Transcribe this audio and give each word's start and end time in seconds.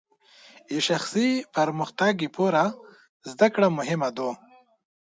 شخصي 0.87 1.29
پرمختګ 1.55 2.13
لپاره 2.25 2.63
زدهکړه 3.31 3.67
مهمه 3.77 4.09
ده. 4.17 4.29